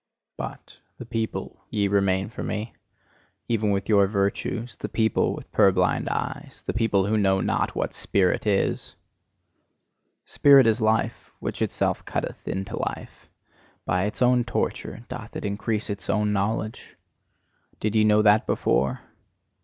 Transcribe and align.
But 0.35 0.79
the 0.97 1.05
people 1.05 1.63
ye 1.69 1.87
remain 1.87 2.29
for 2.31 2.41
me, 2.41 2.73
even 3.47 3.69
with 3.69 3.87
your 3.87 4.07
virtues, 4.07 4.75
the 4.75 4.89
people 4.89 5.35
with 5.35 5.51
purblind 5.51 6.09
eyes 6.09 6.63
the 6.65 6.73
people 6.73 7.05
who 7.05 7.19
know 7.19 7.39
not 7.39 7.75
what 7.75 7.93
SPIRIT 7.93 8.47
is! 8.47 8.95
Spirit 10.25 10.65
is 10.65 10.81
life 10.81 11.29
which 11.37 11.61
itself 11.61 12.03
cutteth 12.03 12.47
into 12.47 12.77
life: 12.79 13.29
by 13.85 14.05
its 14.05 14.23
own 14.23 14.43
torture 14.43 15.05
doth 15.07 15.35
it 15.35 15.45
increase 15.45 15.87
its 15.87 16.09
own 16.09 16.33
knowledge, 16.33 16.95
did 17.79 17.95
ye 17.95 18.03
know 18.03 18.23
that 18.23 18.47
before? 18.47 19.01